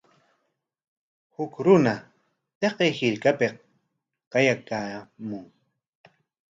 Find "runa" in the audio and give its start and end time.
1.65-1.93